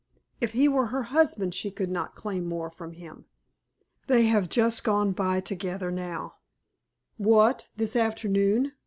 If 0.39 0.53
he 0.53 0.67
were 0.67 0.87
her 0.87 1.03
husband 1.13 1.53
she 1.53 1.69
could 1.69 1.91
not 1.91 2.15
claim 2.15 2.43
more 2.47 2.71
from 2.71 2.93
him. 2.93 3.25
They 4.07 4.25
have 4.25 4.49
just 4.49 4.83
gone 4.83 5.11
by 5.11 5.41
together 5.41 5.91
now." 5.91 6.37
"What! 7.17 7.67
this 7.75 7.95
afternoon?" 7.95 8.71